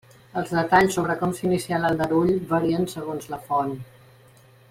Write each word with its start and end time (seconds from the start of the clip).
Els 0.39 0.53
detalls 0.53 0.95
sobre 0.99 1.15
com 1.19 1.35
s'inicià 1.39 1.79
l'aldarull 1.83 2.33
varien 2.55 2.89
segons 2.97 3.31
la 3.35 3.41
font. 3.51 3.79